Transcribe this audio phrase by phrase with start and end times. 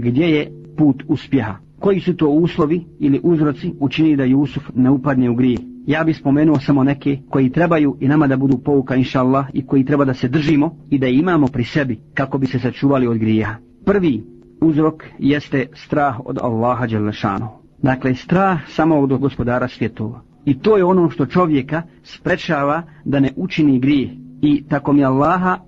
[0.00, 1.56] gdje je put uspjeha.
[1.78, 5.58] Koji su to uslovi ili uzroci učini da Jusuf ne upadne u grije?
[5.86, 9.66] Ja bih spomenuo samo neke koji trebaju i nama da budu pouka inša Allah i
[9.66, 13.18] koji treba da se držimo i da imamo pri sebi kako bi se sačuvali od
[13.18, 13.54] grijeha.
[13.84, 14.24] Prvi
[14.60, 17.48] uzrok jeste strah od Allaha Đelešanu.
[17.82, 20.20] Dakle, strah samo od gospodara svjetova.
[20.44, 24.10] I to je ono što čovjeka sprečava da ne učini grije.
[24.42, 25.58] I tako mi Allaha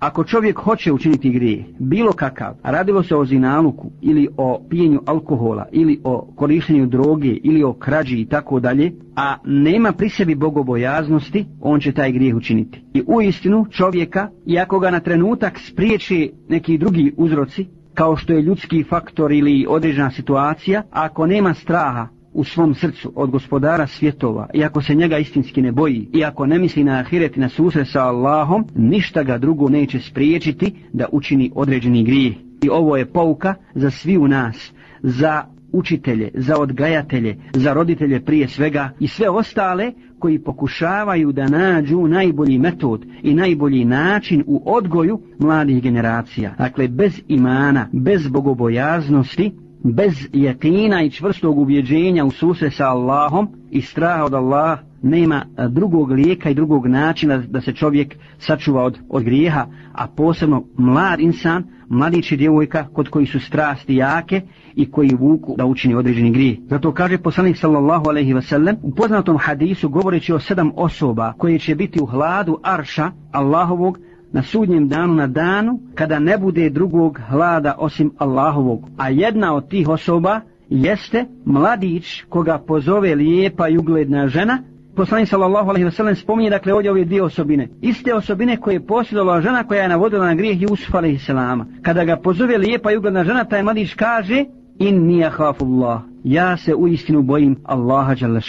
[0.00, 5.66] Ako čovjek hoće učiniti grije, bilo kakav, radilo se o zinaluku ili o pijenju alkohola
[5.72, 11.46] ili o korištenju droge ili o krađi i tako dalje, a nema pri sebi bogobojaznosti,
[11.60, 12.82] on će taj grijeh učiniti.
[12.94, 18.42] I u istinu čovjeka, iako ga na trenutak spriječi neki drugi uzroci, kao što je
[18.42, 24.64] ljudski faktor ili određena situacija, ako nema straha u svom srcu od gospodara svjetova i
[24.64, 27.88] ako se njega istinski ne boji i ako ne misli na ahiret i na susret
[27.92, 32.34] sa Allahom, ništa ga drugo neće spriječiti da učini određeni grijeh.
[32.62, 38.48] I ovo je pouka za svi u nas, za učitelje, za odgajatelje, za roditelje prije
[38.48, 45.20] svega i sve ostale koji pokušavaju da nađu najbolji metod i najbolji način u odgoju
[45.38, 46.54] mladih generacija.
[46.58, 49.52] Dakle, bez imana, bez bogobojaznosti,
[49.84, 55.68] bez jetina i čvrstog ubjeđenja u suse sa Allahom i straha od Allah nema e,
[55.68, 61.20] drugog lijeka i drugog načina da se čovjek sačuva od, od grijeha, a posebno mlad
[61.20, 64.40] insan, mladić i djevojka kod koji su strasti jake
[64.74, 66.58] i koji vuku da učini određeni grijeh.
[66.70, 71.58] Zato kaže poslanik sallallahu alaihi ve sellem u poznatom hadisu govoreći o sedam osoba koje
[71.58, 73.98] će biti u hladu arša Allahovog
[74.32, 78.88] na sudnjem danu na danu kada ne bude drugog hlada osim Allahovog.
[78.96, 84.58] A jedna od tih osoba jeste mladić koga pozove lijepa i ugledna žena.
[84.96, 87.68] Poslanik sallallahu alejhi ve sellem spominje dakle ovdje ove dvije osobine.
[87.80, 91.66] Iste osobine koje je posjedovala žena koja je navodila na grijeh Jusuf alejhi selama.
[91.82, 94.44] Kada ga pozove lijepa i ugledna žena, taj mladić kaže:
[94.78, 98.40] "Inni akhafullah." Ja se u istinu bojim Allaha dželle.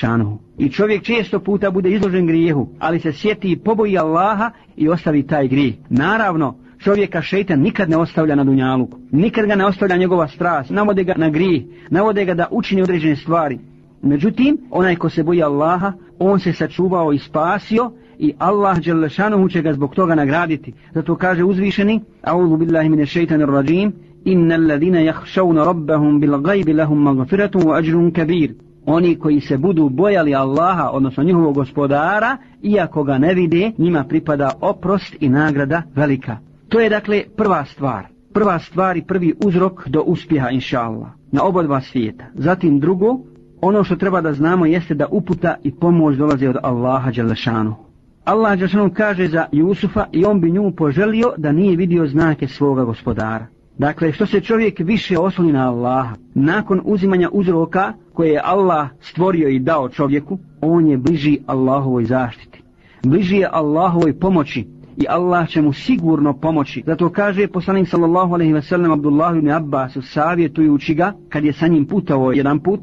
[0.58, 5.28] I čovjek često puta bude izložen grijehu, ali se sjeti i poboji Allaha i ostavi
[5.28, 5.76] taj grijeh.
[5.90, 8.98] Naravno, čovjeka šeitan nikad ne ostavlja na dunjaluku.
[9.12, 13.16] Nikad ga ne ostavlja njegova strast, navode ga na grijeh, navode ga da učini određene
[13.16, 13.60] stvari.
[14.02, 19.62] Međutim, onaj ko se boji Allaha, on se sačuvao i spasio i Allah Đalešanuhu će
[19.62, 20.74] ga zbog toga nagraditi.
[20.94, 23.94] Zato kaže uzvišeni, A'udhu billahi mine šeitanir rajim,
[24.26, 28.54] Inna alladhina yakhshawna rabbahum bil ghaibi lahum maghfiratun wa ajrun kabir
[28.86, 34.52] oni koji se budu bojali Allaha, odnosno njihovog gospodara, iako ga ne vide, njima pripada
[34.62, 36.38] oprost i nagrada velika.
[36.70, 38.06] To je dakle prva stvar.
[38.34, 42.26] Prva stvar i prvi uzrok do uspjeha, inša Allah, na oba dva svijeta.
[42.34, 43.20] Zatim drugo,
[43.62, 47.76] ono što treba da znamo jeste da uputa i pomoć dolaze od Allaha Đalešanu.
[48.24, 52.84] Allah Đalešanu kaže za Jusufa i on bi nju poželio da nije vidio znake svoga
[52.84, 53.48] gospodara.
[53.82, 59.50] Dakle, što se čovjek više osloni na Allaha, nakon uzimanja uzroka koje je Allah stvorio
[59.50, 62.62] i dao čovjeku, on je bliži Allahovoj zaštiti.
[63.04, 66.84] Bliži je Allahovoj pomoći i Allah će mu sigurno pomoći.
[66.86, 71.68] Zato kaže poslanik sallallahu alaihi ve sellem Abdullah ibn Abbas savjetujući ga kad je sa
[71.68, 72.80] njim putao jedan put,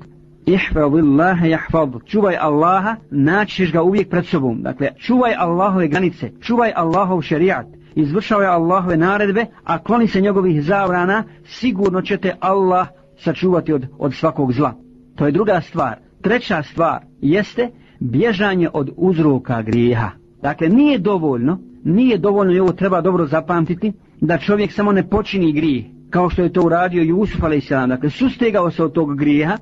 [0.46, 2.06] Ihfazillaha yahfazuk.
[2.06, 4.62] Čuvaj Allaha, naćiš ga uvijek pred sobom.
[4.62, 7.66] Dakle, čuvaj Allahove granice, čuvaj Allahov šerijat
[8.00, 12.88] izvršao je Allahove naredbe, a kloni se njegovih zavrana, sigurno ćete Allah
[13.18, 14.74] sačuvati od, od svakog zla.
[15.16, 15.98] To je druga stvar.
[16.22, 17.70] Treća stvar jeste
[18.00, 20.10] bježanje od uzroka grijeha.
[20.42, 25.52] Dakle, nije dovoljno, nije dovoljno i ovo treba dobro zapamtiti, da čovjek samo ne počini
[25.52, 27.68] grijeh, kao što je to uradio Jusuf a.s.
[27.68, 29.56] Dakle, sustegao se od tog grijeha,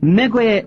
[0.00, 0.64] nego je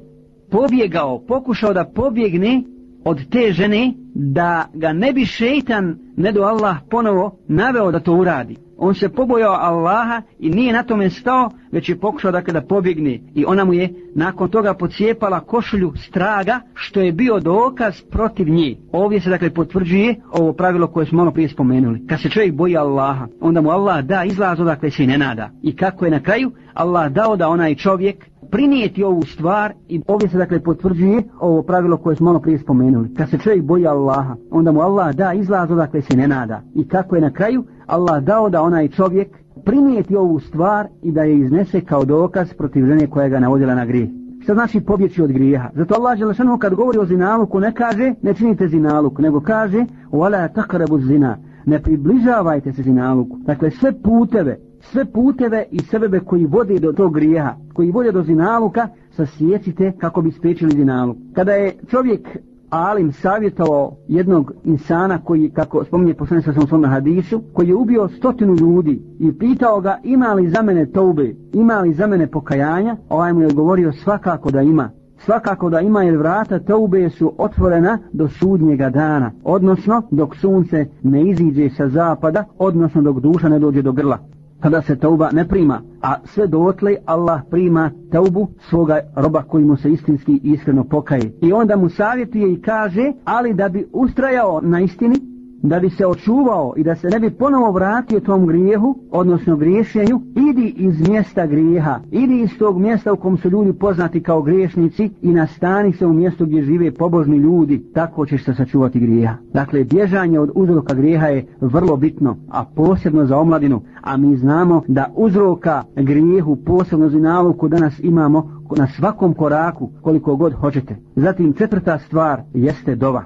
[0.52, 2.64] pobjegao, pokušao da pobjegne
[3.06, 8.14] od te žene da ga ne bi šeitan, ne do Allah, ponovo naveo da to
[8.14, 8.58] uradi.
[8.78, 12.68] On se pobojao Allaha i nije na tome stao, već je pokušao dakle da kada
[12.68, 13.20] pobjegne.
[13.36, 18.76] I ona mu je nakon toga pocijepala košulju straga, što je bio dokaz protiv nje.
[18.92, 22.08] Ovdje se dakle potvrđuje ovo pravilo koje smo malo prije spomenuli.
[22.08, 25.50] Kad se čovjek boji Allaha, onda mu Allah da izlaz odakle se ne nada.
[25.62, 30.30] I kako je na kraju, Allah dao da onaj čovjek prinijeti ovu stvar i ovdje
[30.30, 33.14] se dakle potvrđuje ovo pravilo koje smo malo prije spomenuli.
[33.14, 36.62] Kad se čovjek boji Allaha, onda mu Allah da izlaz odakle se ne nada.
[36.76, 39.28] I kako je na kraju, Allah dao da onaj čovjek
[39.66, 43.86] primijeti ovu stvar i da je iznese kao dokaz protiv žene koja ga navodila na
[43.86, 44.10] grijeh.
[44.44, 45.70] Što znači pobjeći od grijeha?
[45.76, 50.48] Zato Allah Đelešanu kad govori o zinaluku ne kaže ne činite zinaluk, nego kaže wala
[50.56, 51.38] taqrabu zina.
[51.66, 53.38] Ne približavajte se zinaluku.
[53.38, 54.60] Dakle, sve puteve
[54.92, 60.22] sve puteve i sebebe koji vode do tog grijeha, koji vode do zinaluka, sasjecite kako
[60.22, 61.18] bi spriječili zinaluk.
[61.34, 62.38] Kada je čovjek
[62.70, 68.56] alim savjetovao jednog insana koji, kako spominje poslanik sa svome hadisu, koji je ubio stotinu
[68.56, 73.34] ljudi i pitao ga ima li za mene toube, ima li za mene pokajanja, ovaj
[73.34, 74.90] mu je govorio svakako da ima.
[75.18, 81.30] Svakako da ima jer vrata toube su otvorena do sudnjega dana, odnosno dok sunce ne
[81.30, 84.34] iziđe sa zapada, odnosno dok duša ne dođe do grla
[84.64, 89.78] kada se tauba ne prima, a sve dotle Allah prima taubu svoga roba koji mu
[89.78, 91.34] se istinski iskreno pokaje.
[91.42, 95.16] I onda mu savjetuje i kaže, ali da bi ustrajao na istini,
[95.64, 100.22] da bi se očuvao i da se ne bi ponovo vratio tom grijehu, odnosno griješenju,
[100.36, 105.10] idi iz mjesta grijeha, idi iz tog mjesta u kom su ljudi poznati kao griješnici
[105.22, 109.36] i nastani se u mjestu gdje žive pobožni ljudi, tako ćeš se sačuvati grijeha.
[109.54, 114.82] Dakle, bježanje od uzroka grijeha je vrlo bitno, a posebno za omladinu, a mi znamo
[114.88, 120.96] da uzroka grijehu, posebno za navuku danas imamo na svakom koraku koliko god hoćete.
[121.16, 123.24] Zatim četvrta stvar jeste dova.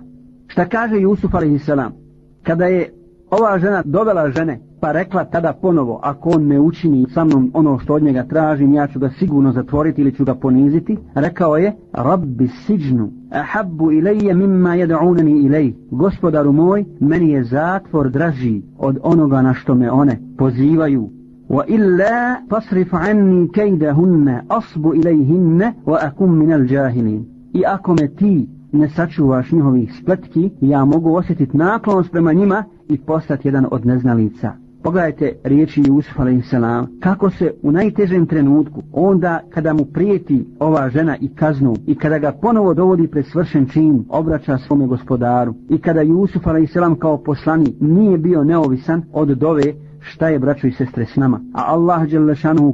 [0.47, 2.06] Šta kaže Jusuf alaihissalam?
[2.43, 2.93] Kada je
[3.31, 7.79] ova žena dovela žene, pa rekla tada ponovo, ako on ne učini sa mnom ono
[7.79, 11.75] što od njega tražim, ja ću ga sigurno zatvoriti ili ću ga poniziti, rekao je,
[11.93, 15.73] Rabbi siđnu, ahabbu ilaje mimma jedaunani ilaj.
[15.91, 21.09] Gospodaru moj, meni je zatvor draži od onoga na što me one pozivaju.
[21.49, 27.23] Wa illa fasrif anni kaydahunna asbu ilayhinna wa akum min al-jahilin.
[27.53, 32.97] I ako me ti ne sačuvaš njihovih spletki, ja mogu osjetiti naklonost prema njima i
[32.97, 34.53] postati jedan od neznalica.
[34.83, 36.53] Pogledajte riječi Jusuf a.s.
[36.99, 42.17] kako se u najtežem trenutku, onda kada mu prijeti ova žena i kaznu i kada
[42.17, 46.99] ga ponovo dovodi pred svršen čin, obraća svome gospodaru i kada Jusuf a.s.
[46.99, 51.41] kao poslani nije bio neovisan od dove šta je braćo i sestre s nama.
[51.53, 52.01] A Allah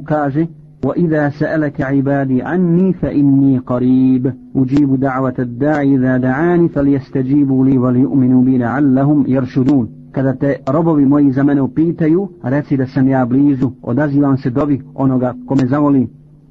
[0.04, 0.46] kaže
[0.85, 8.57] وإذا سألك عبادي عني فإني قريب أجيب دعوة الداعي إذا دعاني فليستجيبوا لي وليؤمنوا بي
[8.57, 14.37] لعلهم يرشدون kada te robovi moji za mene upitaju, reci da sam ja blizu, odazivam
[14.37, 16.07] se dobi onoga kome zavoli.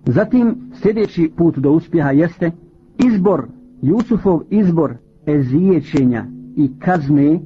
[0.06, 2.50] Zatim, sljedeći put do uspjeha jeste
[2.98, 3.46] izbor,
[3.82, 4.94] Jusufov izbor
[5.26, 6.24] ezijećenja
[6.56, 7.40] i kazne,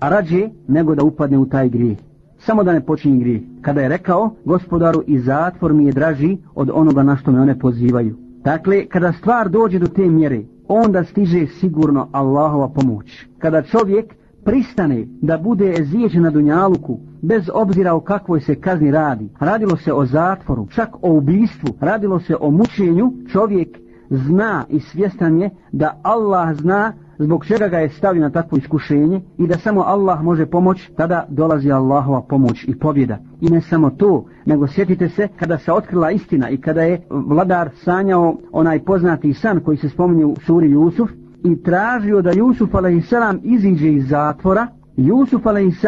[0.00, 1.98] a rađe nego da upadne u taj grijeh
[2.45, 3.43] samo da ne počini grije.
[3.61, 7.59] Kada je rekao, gospodaru i zatvor mi je draži od onoga na što me one
[7.59, 8.17] pozivaju.
[8.43, 13.25] Dakle, kada stvar dođe do te mjere, onda stiže sigurno Allahova pomoć.
[13.39, 19.29] Kada čovjek pristane da bude ezijeđen na Dunjaluku, bez obzira o kakvoj se kazni radi,
[19.39, 23.77] radilo se o zatvoru, čak o ubistvu, radilo se o mučenju, čovjek
[24.09, 29.21] zna i svjestan je da Allah zna zbog čega ga je stavio na takvo iskušenje
[29.37, 33.17] i da samo Allah može pomoć, tada dolazi Allahova pomoć i pobjeda.
[33.41, 37.69] I ne samo to, nego sjetite se kada se otkrila istina i kada je vladar
[37.75, 41.09] sanjao onaj poznati san koji se spominje u suri Jusuf
[41.43, 43.13] i tražio da Jusuf a.s.
[43.43, 45.85] iziđe iz zatvora, Jusuf a.s.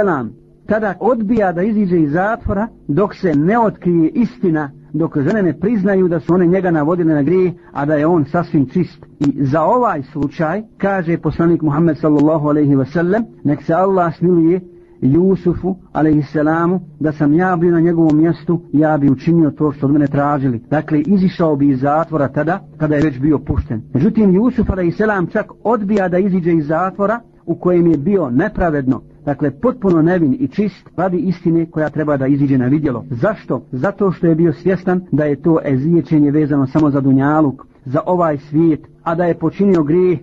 [0.66, 6.08] tada odbija da iziđe iz zatvora dok se ne otkrije istina dok žene ne priznaju
[6.08, 9.06] da su one njega navodile na grije, a da je on sasvim čist.
[9.20, 14.62] I za ovaj slučaj, kaže poslanik Muhammed sallallahu alaihi ve sellem, nek se Allah smiluje
[15.02, 19.92] Jusufu alaihisselamu, da sam ja bio na njegovom mjestu, ja bi učinio to što od
[19.94, 20.62] mene tražili.
[20.70, 23.82] Dakle, izišao bi iz zatvora tada, kada je već bio pušten.
[23.94, 29.02] Međutim, Jusuf alaihi selam čak odbija da iziđe iz zatvora, u kojem je bio nepravedno,
[29.26, 33.06] dakle potpuno nevin i čist radi istine koja treba da iziđe na vidjelo.
[33.10, 33.62] Zašto?
[33.72, 38.38] Zato što je bio svjestan da je to eziječenje vezano samo za dunjaluk, za ovaj
[38.38, 40.20] svijet, a da je počinio grijeh,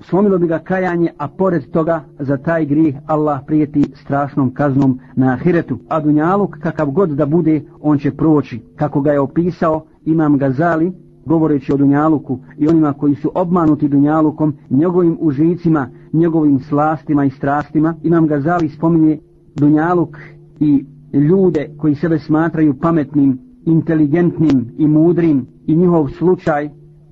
[0.00, 5.32] slomilo bi ga kajanje, a pored toga za taj grijeh Allah prijeti strašnom kaznom na
[5.32, 5.78] ahiretu.
[5.88, 8.60] A dunjaluk kakav god da bude, on će proći.
[8.76, 10.92] Kako ga je opisao Imam Gazali,
[11.30, 17.94] govoreći o Dunjaluku i onima koji su obmanuti Dunjalukom, njegovim užicima, njegovim slastima i strastima.
[18.02, 19.18] Imam Gazali spominje
[19.56, 20.16] Dunjaluk
[20.60, 26.70] i ljude koji sebe smatraju pametnim, inteligentnim i mudrim i njihov slučaj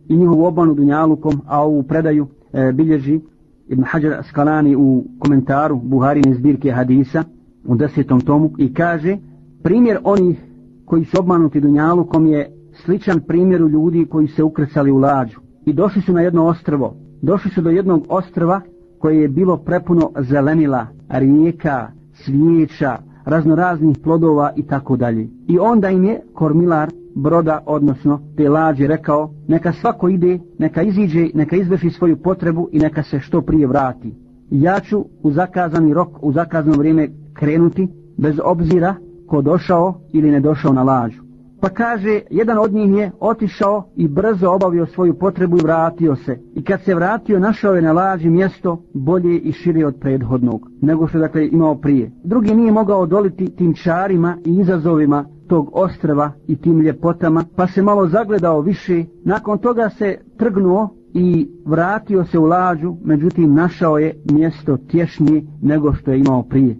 [0.08, 3.20] i njihovu obmanu Dunjalukom, a ovu predaju e, bilježi
[3.68, 7.24] Ibn Hajar Skalani u komentaru Buharine zbirke hadisa
[7.66, 9.18] u desetom tomu i kaže
[9.62, 10.44] primjer onih
[10.84, 16.02] koji su obmanuti Dunjalukom je sličan primjeru ljudi koji se ukrcali u lađu i došli
[16.02, 16.94] su na jedno ostrvo.
[17.22, 18.60] Došli su do jednog ostrva
[18.98, 25.28] koje je bilo prepuno zelenila, rijeka, svijeća, raznoraznih plodova i tako dalje.
[25.48, 31.28] I onda im je kormilar broda, odnosno te lađe, rekao neka svako ide, neka iziđe,
[31.34, 34.14] neka izvrši svoju potrebu i neka se što prije vrati.
[34.50, 38.94] Ja ću u zakazani rok, u zakazano vrijeme krenuti bez obzira
[39.26, 41.27] ko došao ili ne došao na lađu.
[41.60, 46.38] Pa kaže, jedan od njih je otišao i brzo obavio svoju potrebu i vratio se.
[46.54, 51.08] I kad se vratio, našao je na laži mjesto bolje i šire od prethodnog, nego
[51.08, 52.10] što dakle imao prije.
[52.24, 57.82] Drugi nije mogao odoliti tim čarima i izazovima tog ostrava i tim ljepotama, pa se
[57.82, 59.04] malo zagledao više.
[59.24, 65.94] Nakon toga se trgnuo i vratio se u lađu, međutim našao je mjesto tješnije nego
[65.94, 66.76] što je imao prije.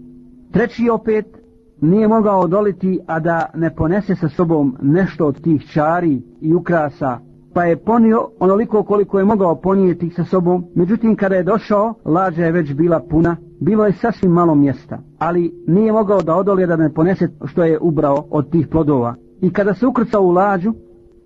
[0.51, 1.38] Treći opet
[1.81, 7.19] nije mogao odoliti, a da ne ponese sa sobom nešto od tih čari i ukrasa,
[7.53, 10.65] pa je ponio onoliko koliko je mogao ponijeti sa sobom.
[10.75, 15.53] Međutim, kada je došao, lađa je već bila puna, bilo je sasvim malo mjesta, ali
[15.67, 19.15] nije mogao da odolje da ne ponese što je ubrao od tih plodova.
[19.41, 20.73] I kada se ukrcao u lađu,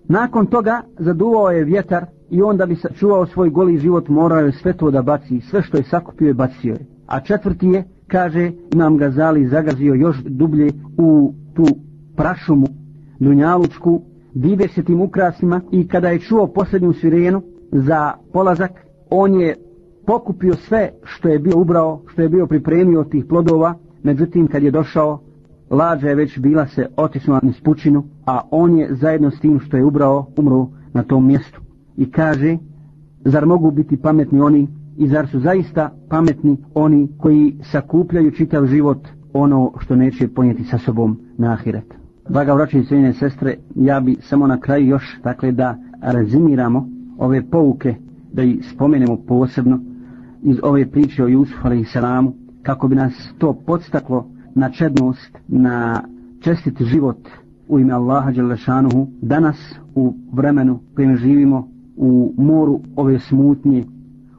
[0.08, 4.72] nakon toga zaduvao je vjetar i onda bi sačuvao svoj goli život morao je sve
[4.72, 6.86] to da baci, sve što je sakupio je bacio je.
[7.06, 7.84] A četvrti je,
[8.14, 11.64] kaže, imam gazali zagazio još dublje u tu
[12.16, 12.66] prašumu
[13.18, 14.02] dunjalučku,
[14.34, 17.42] dive se tim ukrasima i kada je čuo posljednju sirenu
[17.72, 18.70] za polazak,
[19.10, 19.56] on je
[20.06, 24.62] pokupio sve što je bio ubrao, što je bio pripremio od tih plodova, međutim kad
[24.62, 25.20] je došao,
[25.70, 29.76] lađa je već bila se otisnula na spučinu, a on je zajedno s tim što
[29.76, 31.60] je ubrao, umro na tom mjestu.
[31.96, 32.56] I kaže,
[33.24, 39.08] zar mogu biti pametni oni i zar su zaista pametni oni koji sakupljaju čitav život
[39.32, 41.94] ono što neće ponijeti sa sobom na ahiret.
[42.28, 47.94] Draga vraće i sestre, ja bi samo na kraju još, dakle, da rezimiramo ove pouke,
[48.32, 49.80] da ih spomenemo posebno
[50.42, 51.96] iz ove priče o Jusufu a.s.
[52.62, 56.02] kako bi nas to podstaklo na čednost, na
[56.40, 57.28] čestit život
[57.68, 63.84] u ime Allaha Đelešanuhu, danas u vremenu kojem živimo, u moru ove smutnje,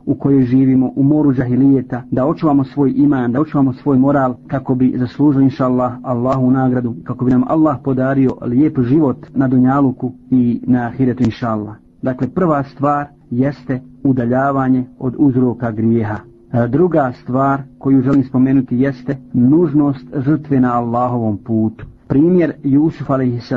[0.06, 4.76] u kojoj živimo, u moru džahilijeta, da očuvamo svoj iman, da očuvamo svoj moral, kako
[4.76, 10.12] bi zaslužili, inša Allah, Allahu nagradu, kako bi nam Allah podario lijep život na Dunjaluku
[10.32, 11.76] i na Ahiretu, inša Allah.
[12.02, 16.18] Dakle, prva stvar jeste udaljavanje od uzroka grijeha.
[16.54, 21.86] E, druga stvar koju želim spomenuti jeste nužnost žrtve na Allahovom putu.
[22.08, 23.52] Primjer Jusuf a.s.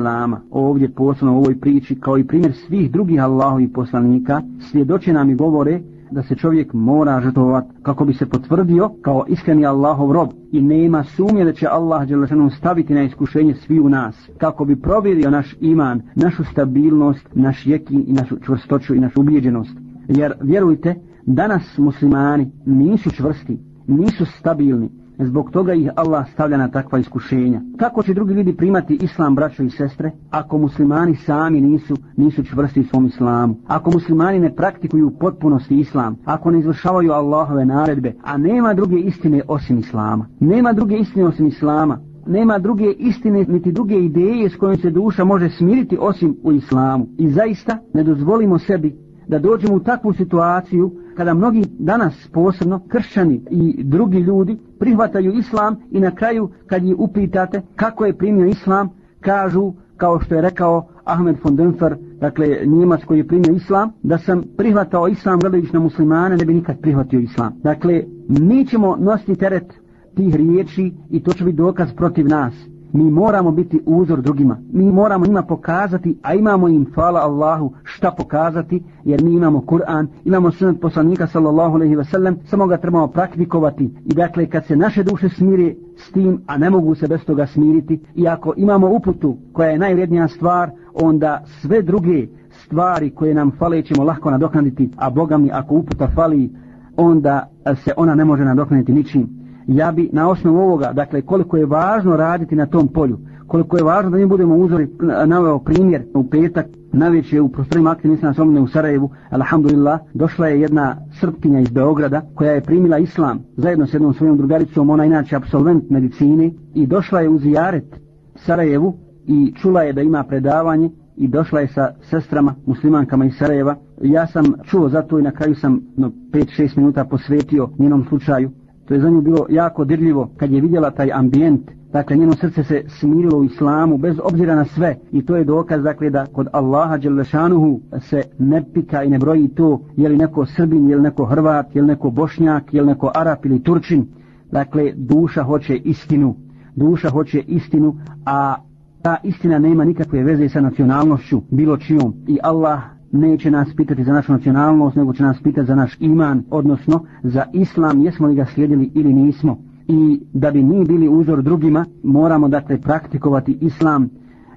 [0.51, 5.35] ovdje posebno u ovoj priči kao i primjer svih drugih Allahovih poslanika svjedoče nam i
[5.35, 10.61] govore da se čovjek mora žrtvovat kako bi se potvrdio kao iskreni Allahov rob i
[10.61, 15.31] nema sumnje da će Allah Đelešanu staviti na iskušenje svi u nas kako bi provjerio
[15.31, 19.77] naš iman, našu stabilnost, naš jekin i našu čvrstoću i našu ubijeđenost.
[20.09, 20.95] Jer vjerujte,
[21.27, 27.61] danas muslimani nisu čvrsti, nisu stabilni, Zbog toga ih Allah stavlja na takva iskušenja.
[27.77, 32.81] Kako će drugi ljudi primati islam, braćo i sestre, ako muslimani sami nisu, nisu čvrsti
[32.81, 33.57] u svom islamu?
[33.67, 39.43] Ako muslimani ne praktikuju potpunosti islam, ako ne izvršavaju Allahove naredbe, a nema druge istine
[39.49, 40.27] osim islama?
[40.41, 41.99] Nema druge istine osim islama?
[42.27, 47.07] Nema druge istine, niti druge ideje s kojom se duša može smiriti osim u islamu.
[47.19, 53.41] I zaista ne dozvolimo sebi da dođemo u takvu situaciju kada mnogi danas posebno kršćani
[53.51, 58.89] i drugi ljudi prihvataju islam i na kraju kad je upitate kako je primio islam
[59.21, 64.19] kažu kao što je rekao Ahmed von Dönfer dakle Njemac koji je primio islam da
[64.19, 67.53] sam prihvatao islam gledajući na muslimane ne bi nikad prihvatio islam.
[67.63, 69.73] Dakle mi ćemo nositi teret
[70.17, 72.55] tih riječi i to će biti dokaz protiv nas
[72.93, 74.57] mi moramo biti uzor drugima.
[74.73, 80.07] Mi moramo njima pokazati, a imamo im, hvala Allahu, šta pokazati, jer mi imamo Kur'an,
[80.25, 83.85] imamo sunet poslanika sallallahu alaihi ve sellem, samo ga trebamo praktikovati.
[84.05, 87.47] I dakle, kad se naše duše smiri s tim, a ne mogu se bez toga
[87.47, 93.51] smiriti, i ako imamo uputu koja je najvrednija stvar, onda sve druge stvari koje nam
[93.59, 96.51] fale ćemo lahko nadoknaditi, a Boga mi ako uputa fali,
[96.97, 97.49] onda
[97.85, 102.17] se ona ne može nadoknaditi ničim ja bi na osnovu ovoga, dakle koliko je važno
[102.17, 104.89] raditi na tom polju, koliko je važno da mi budemo uzori,
[105.27, 110.61] naveo primjer u petak, najveće u prostorima aktivne islam slomine u Sarajevu, alhamdulillah, došla je
[110.61, 115.37] jedna srpkinja iz Beograda koja je primila islam zajedno s jednom svojom drugaricom, ona inače
[115.37, 118.01] absolvent medicine i došla je u zijaret
[118.35, 118.95] Sarajevu
[119.27, 123.77] i čula je da ima predavanje i došla je sa sestrama muslimankama iz Sarajeva.
[124.03, 128.51] Ja sam čuo za to i na kraju sam no, 5-6 minuta posvetio njenom slučaju
[128.89, 131.71] To je za nju bilo jako dirljivo kad je vidjela taj ambijent.
[131.93, 134.97] Dakle, njeno srce se smirilo u islamu bez obzira na sve.
[135.13, 139.49] I to je dokaz, dakle, da kod Allaha Đelešanuhu se ne pika i ne broji
[139.49, 142.87] to je li neko Srbin, je li neko Hrvat, je li neko Bošnjak, je li
[142.89, 144.07] neko Arap ili Turčin.
[144.53, 146.35] Dakle, duša hoće istinu.
[146.77, 148.55] Duša hoće istinu, a
[149.03, 152.15] ta istina nema nikakve veze sa nacionalnošću, bilo čijom.
[152.27, 156.43] I Allah neće nas pitati za našu nacionalnost, nego će nas pitati za naš iman,
[156.51, 159.59] odnosno za islam, jesmo li ga slijedili ili nismo.
[159.89, 164.09] I da bi mi bili uzor drugima, moramo dakle praktikovati islam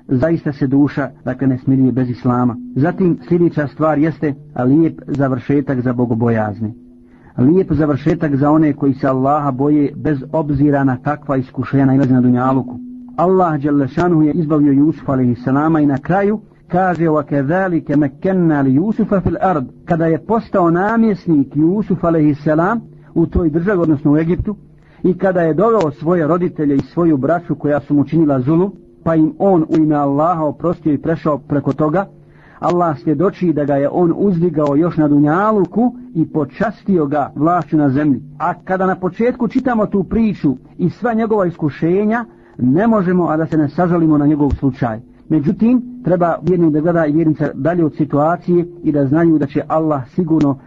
[0.08, 2.58] zaista se duša dakle ne smiruje bez islama.
[2.76, 4.34] Zatim sljedeća stvar jeste
[4.66, 6.74] lijep završetak za bogobojazni.
[7.38, 12.22] Lijep završetak za one koji se Allaha boje bez obzira na kakva iskušenja nailazi na
[12.22, 12.80] dunjaluku.
[13.16, 15.48] Allah Đalešanuhu je izbavio Jusuf a.s.
[15.84, 16.40] i na kraju
[16.72, 22.48] kaže وَكَذَلِكَ kedalike لِيُوسُفَ فِي الْأَرْضِ kada je postao namjesnik Jusuf a.s.
[23.14, 24.56] u toj državi, odnosno u Egiptu
[25.04, 28.72] i kada je doveo svoje roditelje i svoju braću koja su mu činila zulu
[29.04, 32.06] pa im on u ime Allaha oprostio i prešao preko toga
[32.60, 37.90] Allah svjedoči da ga je on uzdigao još na dunjaluku i počastio ga vlašću na
[37.90, 38.22] zemlji.
[38.40, 42.26] A kada na početku čitamo tu priču i sva njegova iskušenja,
[42.58, 45.11] ne možemo a da se ne sažalimo na njegov slučaj.
[45.32, 49.62] Međutim, treba vjernik da gleda i vjernica dalje od situacije i da znaju da će
[49.68, 50.60] Allah sigurno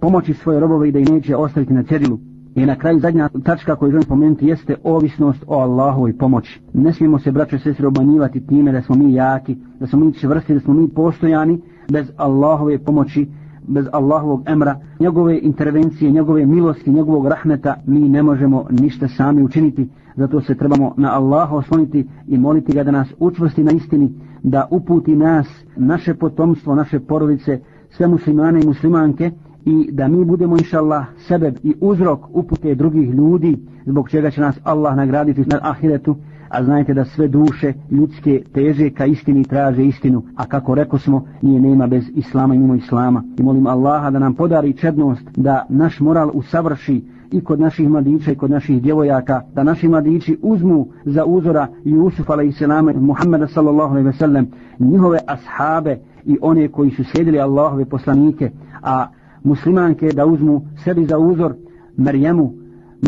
[0.00, 2.18] pomoći svoje robove i da ih neće ostaviti na cedilu.
[2.54, 6.60] I na kraju zadnja tačka koju želim pomenuti jeste ovisnost o Allahovoj pomoći.
[6.74, 10.14] Ne smijemo se, braćo i sestre, obmanjivati time da smo mi jaki, da smo mi
[10.14, 11.60] čvrsti, da smo mi postojani
[11.92, 13.26] bez Allahove pomoći,
[13.70, 19.88] bez Allahovog emra, njegove intervencije, njegove milosti, njegovog rahmeta, mi ne možemo ništa sami učiniti.
[20.16, 24.12] Zato se trebamo na Allaha osloniti i moliti ga da nas učvrsti na istini,
[24.42, 25.46] da uputi nas,
[25.76, 27.60] naše potomstvo, naše porodice,
[27.90, 29.30] sve muslimane i muslimanke,
[29.64, 34.40] i da mi budemo inša Allah sebe i uzrok upute drugih ljudi zbog čega će
[34.40, 36.16] nas Allah nagraditi na ahiretu
[36.50, 40.22] a znajte da sve duše ljudske teže ka istini traže istinu.
[40.36, 43.24] A kako reko smo nije nema bez islama i mimo islama.
[43.38, 48.32] I molim Allaha da nam podari čednost da naš moral usavrši i kod naših mladića
[48.32, 52.60] i kod naših djevojaka da naši mladići uzmu za uzora Jusuf a.s.
[52.96, 54.46] Muhammeda sallallahu alaihi ve sellem
[54.78, 58.50] njihove ashabe i one koji su slijedili Allahove poslanike.
[58.82, 59.06] A
[59.44, 61.54] muslimanke da uzmu sebi za uzor
[61.96, 62.52] Marijemu,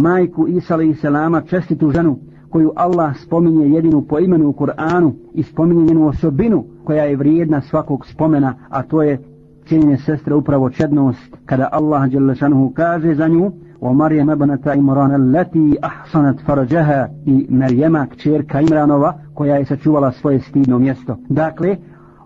[0.01, 2.19] majku Isa i Selama, čestitu ženu
[2.53, 7.61] koju Allah spominje jedinu po imenu u Kur'anu i spominje njenu osobinu koja je vrijedna
[7.61, 9.19] svakog spomena, a to je
[9.67, 15.77] cijenjene sestre upravo čednost kada Allah Đelešanuhu kaže za nju o Marijem ebanata Imran allati
[15.83, 21.17] ahsanat farđaha i Marijema kćerka Imranova koja je sačuvala svoje stidno mjesto.
[21.29, 21.77] Dakle,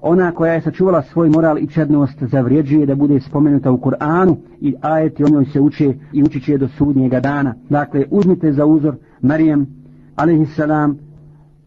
[0.01, 4.75] ona koja je sačuvala svoj moral i čednost zavrijeđuje da bude spomenuta u Kur'anu i
[4.81, 7.55] ajeti o njoj se uče i učit će do sudnjega dana.
[7.71, 9.67] Dakle, uzmite za uzor Marijem,
[10.17, 10.99] alaihissalam,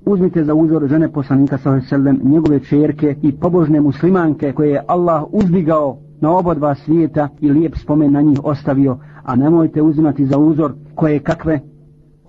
[0.06, 5.98] uzmite za uzor žene poslanika sallam, njegove čerke i pobožne muslimanke koje je Allah uzdigao
[6.22, 10.74] na oba dva svijeta i lijep spomen na njih ostavio, a nemojte uzimati za uzor
[10.96, 11.60] koje kakve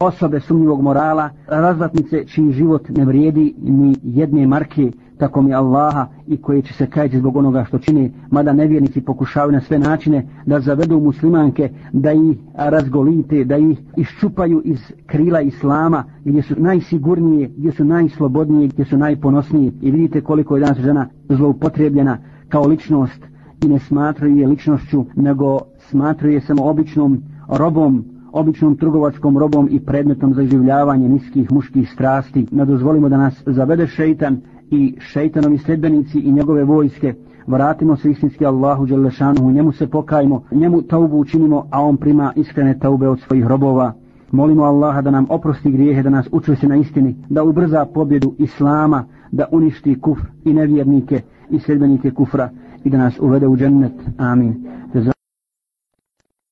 [0.00, 6.37] osobe sumnjivog morala, razvatnice čiji život ne vrijedi ni jedne marke, tako mi Allaha i
[6.37, 10.61] koji će se kajati zbog onoga što čini, mada nevjernici pokušavaju na sve načine da
[10.61, 17.72] zavedu muslimanke, da ih razgolite, da ih iščupaju iz krila Islama, gdje su najsigurnije, gdje
[17.72, 19.72] su najslobodnije, gdje su najponosnije.
[19.80, 23.26] I vidite koliko je danas žena zloupotrebljena kao ličnost
[23.64, 29.80] i ne smatraju je ličnošću, nego smatraju je samo običnom robom, običnom trgovačkom robom i
[29.80, 32.46] predmetom za življavanje niskih muških strasti.
[32.50, 37.14] Ne dozvolimo da nas zavede šeitan i šeitanovi sledbenici i njegove vojske.
[37.46, 42.78] Vratimo se istinski Allahu Đelešanuhu, njemu se pokajmo, njemu taubu učinimo, a on prima iskrene
[42.78, 43.92] taube od svojih robova.
[44.30, 49.04] Molimo Allaha da nam oprosti grijehe, da nas učvrsti na istini, da ubrza pobjedu Islama,
[49.33, 52.50] da uništi kufr i nevjernike i sledbenike kufra
[52.85, 53.92] i da nas uvede u džennet.
[54.18, 54.66] Amin.